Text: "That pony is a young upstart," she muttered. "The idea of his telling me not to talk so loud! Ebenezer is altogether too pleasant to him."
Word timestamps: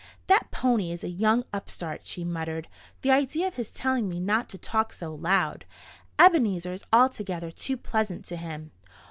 "That 0.25 0.49
pony 0.49 0.91
is 0.91 1.03
a 1.03 1.09
young 1.09 1.43
upstart," 1.53 2.07
she 2.07 2.23
muttered. 2.23 2.67
"The 3.03 3.11
idea 3.11 3.45
of 3.47 3.53
his 3.53 3.69
telling 3.69 4.09
me 4.09 4.19
not 4.19 4.49
to 4.49 4.57
talk 4.57 4.93
so 4.93 5.13
loud! 5.13 5.63
Ebenezer 6.17 6.73
is 6.73 6.85
altogether 6.91 7.51
too 7.51 7.77
pleasant 7.77 8.25
to 8.25 8.35
him." 8.35 8.71